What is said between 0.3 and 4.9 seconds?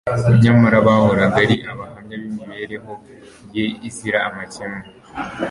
Nyamara bahoraga ari abahamya b'imibereho ye izira amakemwa